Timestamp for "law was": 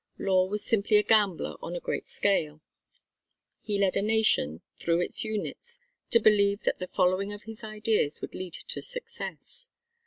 0.17-0.65